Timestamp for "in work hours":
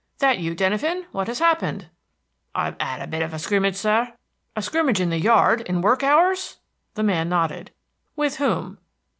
5.67-6.57